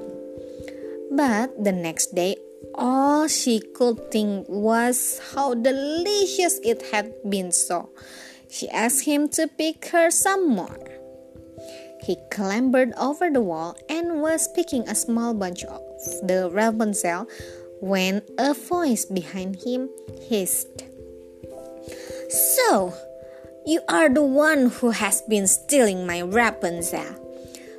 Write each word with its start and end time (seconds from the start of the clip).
But 1.10 1.64
the 1.64 1.72
next 1.72 2.14
day, 2.14 2.36
all 2.74 3.26
she 3.26 3.60
could 3.60 4.12
think 4.12 4.46
was 4.48 5.20
how 5.34 5.54
delicious 5.54 6.60
it 6.62 6.82
had 6.92 7.12
been 7.28 7.50
so. 7.50 7.90
She 8.52 8.68
asked 8.68 9.06
him 9.06 9.28
to 9.30 9.48
pick 9.48 9.88
her 9.96 10.10
some 10.10 10.46
more. 10.46 10.76
He 12.04 12.18
clambered 12.30 12.92
over 13.00 13.30
the 13.30 13.40
wall 13.40 13.78
and 13.88 14.20
was 14.20 14.52
picking 14.54 14.86
a 14.86 14.94
small 14.94 15.32
bunch 15.32 15.64
of 15.64 15.80
the 16.22 16.50
Rapunzel 16.52 17.26
when 17.80 18.20
a 18.38 18.52
voice 18.52 19.06
behind 19.06 19.56
him 19.64 19.88
hissed. 20.28 20.84
So, 22.28 22.92
you 23.64 23.80
are 23.88 24.10
the 24.10 24.22
one 24.22 24.68
who 24.68 24.90
has 24.90 25.22
been 25.22 25.46
stealing 25.46 26.06
my 26.06 26.20
Rapunzel. 26.20 27.16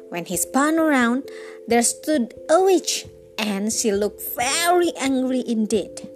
When 0.10 0.26
he 0.26 0.38
spun 0.38 0.80
around, 0.80 1.30
there 1.68 1.84
stood 1.84 2.34
a 2.50 2.64
witch, 2.64 3.06
and 3.38 3.72
she 3.72 3.92
looked 3.92 4.22
very 4.36 4.92
angry 4.98 5.44
indeed. 5.46 6.10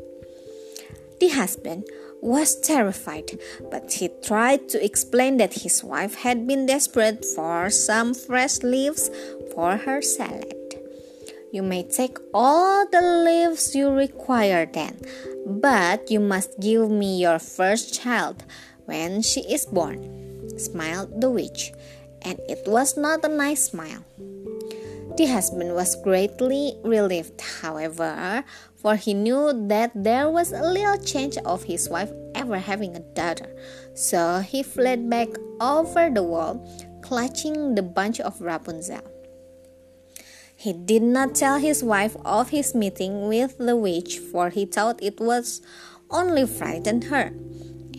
The 1.20 1.30
husband, 1.30 1.86
was 2.22 2.60
terrified, 2.60 3.40
but 3.70 3.94
he 3.94 4.10
tried 4.24 4.70
to 4.70 4.84
explain 4.84 5.38
that 5.38 5.62
his 5.62 5.84
wife 5.84 6.16
had 6.16 6.48
been 6.48 6.66
desperate 6.66 7.24
for 7.24 7.70
some 7.70 8.14
fresh 8.14 8.64
leaves 8.64 9.10
for 9.54 9.78
her 9.78 10.02
salad. 10.02 10.54
You 11.52 11.64
may 11.64 11.84
take 11.84 12.18
all 12.34 12.86
the 12.90 13.02
leaves 13.02 13.74
you 13.74 13.90
require 13.90 14.66
then, 14.66 15.00
but 15.46 16.12
you 16.12 16.20
must 16.20 16.60
give 16.60 16.92
me 16.92 17.22
your 17.22 17.40
first 17.40 17.94
child 17.94 18.44
when 18.86 19.22
she 19.22 19.42
is 19.42 19.66
born, 19.66 20.60
smiled 20.60 21.22
the 21.22 21.32
witch, 21.32 21.72
and 22.22 22.40
it 22.50 22.68
was 22.68 22.98
not 22.98 23.24
a 23.24 23.30
nice 23.30 23.72
smile. 23.72 24.04
The 25.18 25.26
husband 25.26 25.74
was 25.74 25.96
greatly 26.04 26.78
relieved, 26.84 27.42
however, 27.42 28.44
for 28.76 28.96
he 28.96 29.16
knew 29.16 29.52
that 29.68 29.90
there 29.96 30.30
was 30.30 30.52
a 30.52 30.62
little 30.62 31.04
chance 31.04 31.38
of 31.38 31.64
his 31.64 31.90
wife 31.90 32.12
ever 32.36 32.60
having 32.60 32.96
a 32.96 33.00
daughter. 33.00 33.50
So 33.96 34.40
he 34.46 34.62
fled 34.62 35.10
back 35.10 35.30
over 35.60 36.12
the 36.12 36.22
wall, 36.22 36.62
clutching 37.02 37.74
the 37.74 37.82
bunch 37.82 38.20
of 38.20 38.40
Rapunzel. 38.40 39.02
He 40.56 40.74
did 40.74 41.02
not 41.02 41.34
tell 41.34 41.58
his 41.58 41.84
wife 41.84 42.16
of 42.24 42.50
his 42.50 42.76
meeting 42.76 43.28
with 43.28 43.58
the 43.58 43.76
witch, 43.76 44.20
for 44.20 44.50
he 44.52 44.66
thought 44.66 45.02
it 45.02 45.20
was 45.20 45.64
only 46.12 46.46
frightened 46.46 47.06
her, 47.06 47.34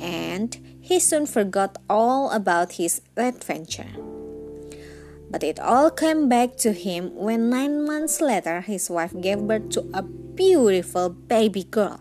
and 0.01 0.57
he 0.81 1.01
soon 1.01 1.27
forgot 1.27 1.79
all 1.91 2.31
about 2.31 2.73
his 2.73 3.01
adventure. 3.17 3.91
But 5.31 5.45
it 5.45 5.61
all 5.61 5.91
came 5.91 6.29
back 6.29 6.57
to 6.59 6.73
him 6.73 7.15
when 7.15 7.51
nine 7.51 7.85
months 7.85 8.21
later 8.21 8.63
his 8.63 8.89
wife 8.89 9.13
gave 9.21 9.47
birth 9.47 9.69
to 9.71 9.85
a 9.93 10.03
beautiful 10.03 11.11
baby 11.11 11.65
girl. 11.65 12.01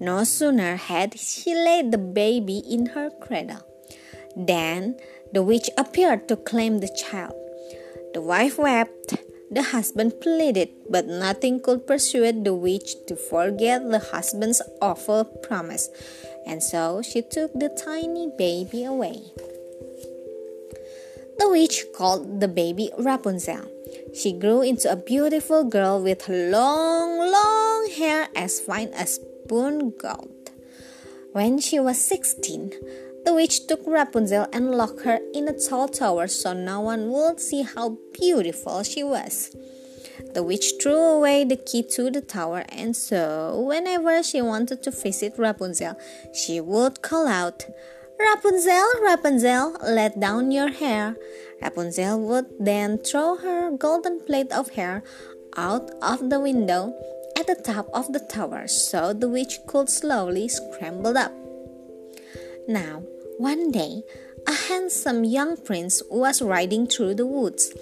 No 0.00 0.24
sooner 0.24 0.76
had 0.76 1.18
she 1.18 1.54
laid 1.54 1.92
the 1.92 1.98
baby 1.98 2.58
in 2.58 2.94
her 2.94 3.10
cradle 3.10 3.66
than 4.36 4.96
the 5.32 5.42
witch 5.42 5.68
appeared 5.76 6.28
to 6.28 6.36
claim 6.36 6.78
the 6.78 6.88
child. 6.88 7.34
The 8.14 8.22
wife 8.22 8.58
wept, 8.58 9.16
the 9.50 9.62
husband 9.62 10.20
pleaded, 10.20 10.70
but 10.88 11.06
nothing 11.06 11.60
could 11.60 11.86
persuade 11.86 12.44
the 12.44 12.54
witch 12.54 12.94
to 13.08 13.16
forget 13.16 13.90
the 13.90 13.98
husband's 13.98 14.62
awful 14.80 15.24
promise, 15.24 15.90
and 16.46 16.62
so 16.62 17.02
she 17.02 17.22
took 17.22 17.52
the 17.52 17.68
tiny 17.68 18.30
baby 18.38 18.84
away. 18.84 19.32
The 21.38 21.48
witch 21.48 21.84
called 21.94 22.40
the 22.40 22.48
baby 22.48 22.90
Rapunzel. 22.98 23.66
She 24.14 24.32
grew 24.32 24.62
into 24.62 24.90
a 24.90 24.96
beautiful 24.96 25.64
girl 25.64 26.02
with 26.02 26.28
long, 26.28 27.18
long 27.18 27.90
hair 27.96 28.28
as 28.34 28.60
fine 28.60 28.88
as 28.88 29.14
spoon 29.14 29.92
gold. 29.96 30.50
When 31.32 31.58
she 31.58 31.78
was 31.78 32.00
16, 32.00 32.72
the 33.24 33.34
witch 33.34 33.66
took 33.66 33.80
Rapunzel 33.86 34.46
and 34.52 34.74
locked 34.74 35.02
her 35.02 35.20
in 35.34 35.46
a 35.46 35.58
tall 35.58 35.88
tower 35.88 36.26
so 36.26 36.52
no 36.52 36.80
one 36.80 37.10
would 37.10 37.38
see 37.40 37.62
how 37.62 37.98
beautiful 38.12 38.82
she 38.82 39.04
was. 39.04 39.54
The 40.34 40.42
witch 40.42 40.74
threw 40.82 40.96
away 40.96 41.44
the 41.44 41.56
key 41.56 41.82
to 41.94 42.10
the 42.10 42.20
tower, 42.20 42.64
and 42.68 42.96
so 42.96 43.64
whenever 43.66 44.22
she 44.22 44.42
wanted 44.42 44.82
to 44.82 44.90
visit 44.90 45.34
Rapunzel, 45.38 45.96
she 46.34 46.60
would 46.60 47.02
call 47.02 47.26
out, 47.26 47.64
Rapunzel, 48.18 48.88
Rapunzel, 49.02 49.76
let 49.82 50.18
down 50.18 50.50
your 50.50 50.68
hair. 50.68 51.16
Rapunzel 51.62 52.20
would 52.20 52.46
then 52.58 52.98
throw 52.98 53.36
her 53.36 53.70
golden 53.70 54.18
plait 54.20 54.50
of 54.50 54.70
hair 54.70 55.04
out 55.56 55.90
of 56.02 56.28
the 56.28 56.40
window 56.40 56.94
at 57.38 57.46
the 57.46 57.54
top 57.54 57.88
of 57.94 58.12
the 58.12 58.18
tower 58.18 58.66
so 58.66 59.12
the 59.12 59.28
witch 59.28 59.60
could 59.66 59.88
slowly 59.88 60.48
scramble 60.48 61.16
up. 61.16 61.32
Now, 62.66 63.02
one 63.38 63.70
day, 63.70 64.02
a 64.46 64.52
handsome 64.52 65.22
young 65.22 65.56
prince 65.56 66.02
was 66.10 66.42
riding 66.42 66.88
through 66.88 67.14
the 67.14 67.26
woods. 67.26 67.72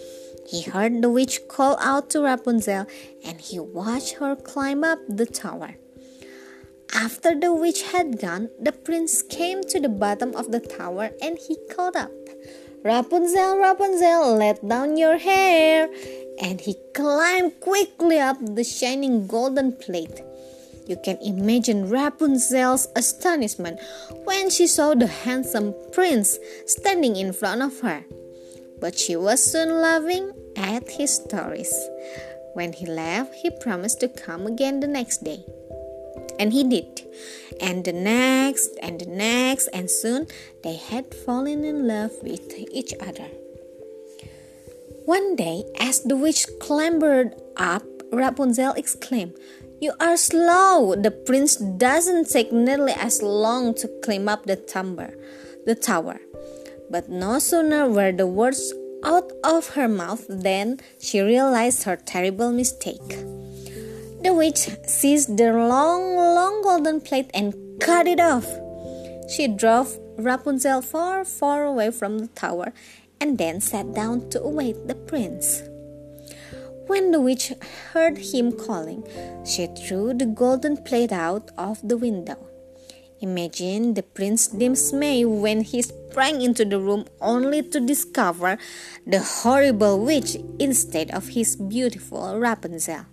He 0.47 0.63
heard 0.63 1.01
the 1.01 1.09
witch 1.09 1.49
call 1.49 1.79
out 1.81 2.11
to 2.11 2.21
Rapunzel 2.21 2.87
and 3.25 3.41
he 3.41 3.59
watched 3.59 4.17
her 4.17 4.37
climb 4.37 4.85
up 4.85 4.99
the 5.09 5.27
tower. 5.27 5.77
After 6.97 7.39
the 7.39 7.53
witch 7.53 7.83
had 7.83 8.19
gone, 8.19 8.49
the 8.59 8.73
prince 8.73 9.21
came 9.21 9.63
to 9.65 9.79
the 9.79 9.89
bottom 9.91 10.35
of 10.35 10.51
the 10.51 10.61
tower 10.61 11.11
and 11.21 11.37
he 11.37 11.59
called 11.69 11.95
up, 11.95 12.11
Rapunzel, 12.83 13.59
Rapunzel, 13.59 14.37
let 14.37 14.67
down 14.67 14.97
your 14.97 15.19
hair. 15.19 15.91
And 16.41 16.59
he 16.59 16.75
climbed 16.95 17.61
quickly 17.61 18.19
up 18.19 18.39
the 18.41 18.65
shining 18.65 19.27
golden 19.27 19.73
plait. 19.73 20.23
You 20.87 20.97
can 20.97 21.19
imagine 21.21 21.91
Rapunzel's 21.91 22.89
astonishment 22.97 23.79
when 24.25 24.49
she 24.49 24.67
saw 24.67 24.95
the 24.95 25.07
handsome 25.07 25.75
prince 25.93 26.39
standing 26.65 27.17
in 27.17 27.35
front 27.35 27.61
of 27.61 27.79
her. 27.81 28.05
But 28.81 28.99
she 28.99 29.17
was 29.17 29.45
soon 29.45 29.83
laughing 29.83 30.33
at 30.57 30.89
his 30.89 31.15
stories. 31.15 31.75
When 32.55 32.73
he 32.73 32.87
left, 32.87 33.35
he 33.35 33.51
promised 33.51 34.01
to 34.01 34.09
come 34.09 34.47
again 34.47 34.81
the 34.81 34.87
next 34.89 35.25
day. 35.25 35.45
And 36.39 36.53
he 36.53 36.65
did. 36.65 37.03
And 37.61 37.85
the 37.85 37.93
next, 37.93 38.77
and 38.83 39.01
the 39.01 39.07
next, 39.07 39.69
and 39.69 39.91
soon 39.91 40.27
they 40.63 40.77
had 40.77 41.15
fallen 41.15 41.65
in 41.65 41.87
love 41.87 42.13
with 42.23 42.53
each 42.71 42.93
other. 43.01 43.29
One 45.07 45.37
day, 45.37 45.65
as 45.79 46.03
the 46.03 46.17
witch 46.17 46.47
clambered 46.59 47.41
up, 47.57 47.85
Rapunzel 48.13 48.73
exclaimed, 48.75 49.35
You 49.81 49.93
are 50.01 50.17
slow! 50.17 50.95
The 50.97 51.11
prince 51.11 51.57
doesn't 51.57 52.29
take 52.29 52.53
nearly 52.53 52.93
as 52.93 53.23
long 53.23 53.75
to 53.75 53.89
climb 54.03 54.29
up 54.29 54.47
the 54.47 54.57
tower. 54.57 55.15
The 55.65 55.75
tower. 55.75 56.21
But 56.91 57.09
no 57.09 57.39
sooner 57.39 57.89
were 57.89 58.13
the 58.13 58.27
words 58.27 58.73
out 59.05 59.31
of 59.45 59.79
her 59.79 59.89
mouth. 59.89 60.27
than 60.29 60.81
she 60.99 61.21
realized 61.21 61.85
her 61.85 61.97
terrible 61.97 62.53
mistake. 62.53 63.36
The 64.27 64.35
witch 64.35 64.69
seized 64.83 65.39
the 65.39 65.53
long, 65.53 66.17
long 66.17 66.61
golden 66.61 67.01
plait 67.01 67.31
and 67.33 67.55
cut 67.79 68.09
it 68.09 68.19
off. 68.19 68.45
She 69.31 69.47
drove 69.47 70.01
Rapunzel 70.19 70.83
far, 70.83 71.25
far 71.25 71.63
away 71.63 71.93
from 71.93 72.19
the 72.19 72.27
tower 72.35 72.73
and 73.21 73.39
then 73.39 73.61
sat 73.61 73.95
down 73.95 74.29
to 74.31 74.43
await 74.43 74.89
the 74.89 74.97
prince. 74.97 75.63
When 76.89 77.13
the 77.13 77.21
witch 77.21 77.53
heard 77.93 78.19
him 78.19 78.51
calling, 78.51 79.07
she 79.47 79.69
threw 79.69 80.13
the 80.13 80.27
golden 80.27 80.79
plait 80.79 81.13
out 81.13 81.53
of 81.57 81.79
the 81.87 81.97
window. 81.97 82.37
Imagine 83.21 83.95
the 83.95 84.03
prince's 84.03 84.49
dismay 84.49 85.25
when 85.25 85.61
he 85.61 85.83
sprang 85.83 86.43
into 86.43 86.65
the 86.65 86.81
room 86.81 87.05
only 87.21 87.63
to 87.63 87.79
discover 87.79 88.59
the 89.07 89.21
horrible 89.21 90.05
witch 90.05 90.37
instead 90.59 91.13
of 91.13 91.29
his 91.29 91.55
beautiful 91.55 92.41
Rapunzel. 92.41 93.07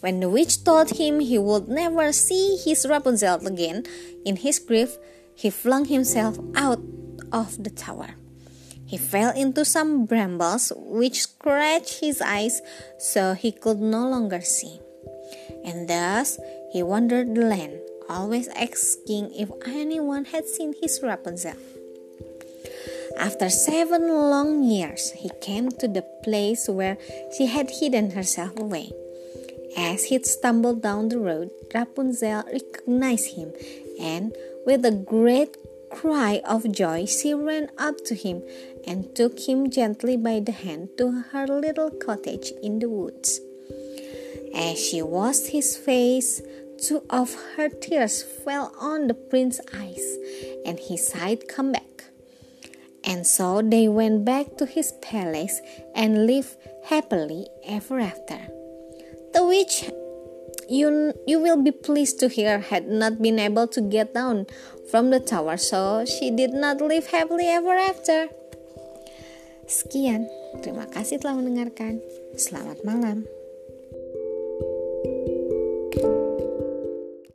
When 0.00 0.20
the 0.20 0.28
witch 0.28 0.62
told 0.62 0.90
him 0.90 1.18
he 1.18 1.38
would 1.38 1.68
never 1.68 2.12
see 2.12 2.56
his 2.56 2.86
Rapunzel 2.88 3.46
again, 3.46 3.84
in 4.24 4.36
his 4.36 4.58
grief, 4.58 4.96
he 5.34 5.50
flung 5.50 5.86
himself 5.86 6.38
out 6.54 6.80
of 7.32 7.62
the 7.62 7.70
tower. 7.70 8.14
He 8.86 8.96
fell 8.96 9.36
into 9.36 9.64
some 9.64 10.06
brambles 10.06 10.72
which 10.74 11.22
scratched 11.22 12.00
his 12.00 12.22
eyes 12.22 12.62
so 12.98 13.34
he 13.34 13.52
could 13.52 13.80
no 13.80 14.08
longer 14.08 14.40
see. 14.40 14.80
And 15.64 15.88
thus 15.88 16.38
he 16.72 16.82
wandered 16.82 17.34
the 17.34 17.42
land, 17.42 17.78
always 18.08 18.48
asking 18.48 19.34
if 19.34 19.50
anyone 19.66 20.24
had 20.24 20.46
seen 20.46 20.74
his 20.80 21.00
Rapunzel. 21.02 21.58
After 23.18 23.50
seven 23.50 24.08
long 24.08 24.62
years, 24.62 25.10
he 25.10 25.30
came 25.42 25.70
to 25.82 25.88
the 25.88 26.06
place 26.22 26.68
where 26.68 26.96
she 27.36 27.46
had 27.46 27.68
hidden 27.68 28.12
herself 28.12 28.56
away. 28.56 28.92
As 29.76 30.04
he 30.04 30.22
stumbled 30.22 30.82
down 30.82 31.08
the 31.08 31.18
road, 31.18 31.50
Rapunzel 31.74 32.44
recognized 32.52 33.34
him, 33.36 33.52
and 34.00 34.34
with 34.64 34.84
a 34.84 34.92
great 34.92 35.56
cry 35.90 36.40
of 36.44 36.70
joy, 36.72 37.06
she 37.06 37.34
ran 37.34 37.70
up 37.78 37.96
to 38.04 38.14
him 38.14 38.42
and 38.86 39.14
took 39.14 39.38
him 39.38 39.70
gently 39.70 40.16
by 40.16 40.40
the 40.40 40.52
hand 40.52 40.90
to 40.98 41.24
her 41.32 41.46
little 41.46 41.90
cottage 41.90 42.52
in 42.62 42.78
the 42.78 42.88
woods. 42.88 43.40
As 44.54 44.78
she 44.78 45.02
washed 45.02 45.48
his 45.48 45.76
face, 45.76 46.42
two 46.78 47.02
of 47.10 47.34
her 47.56 47.68
tears 47.68 48.22
fell 48.22 48.72
on 48.80 49.08
the 49.08 49.14
prince's 49.14 49.64
eyes, 49.74 50.16
and 50.64 50.78
he 50.78 50.96
sighed, 50.96 51.48
Come 51.48 51.72
back. 51.72 52.04
And 53.04 53.26
so 53.26 53.62
they 53.62 53.88
went 53.88 54.24
back 54.24 54.56
to 54.58 54.66
his 54.66 54.92
palace 55.00 55.60
and 55.94 56.26
lived 56.26 56.56
happily 56.84 57.46
ever 57.64 58.00
after. 58.00 58.57
The 59.32 59.44
witch 59.44 59.90
you 60.68 61.12
you 61.24 61.40
will 61.40 61.60
be 61.62 61.72
pleased 61.72 62.20
to 62.20 62.28
hear 62.28 62.60
had 62.60 62.88
not 62.88 63.20
been 63.24 63.40
able 63.40 63.66
to 63.72 63.80
get 63.80 64.12
down 64.12 64.46
from 64.92 65.10
the 65.10 65.20
tower 65.20 65.56
so 65.56 66.04
she 66.04 66.30
did 66.30 66.52
not 66.52 66.80
live 66.80 67.08
happily 67.08 67.48
ever 67.48 67.72
after. 67.72 68.28
Sekian, 69.68 70.28
terima 70.64 70.88
kasih 70.88 71.20
telah 71.20 71.36
mendengarkan. 71.36 72.00
Selamat 72.36 72.80
malam. 72.88 73.28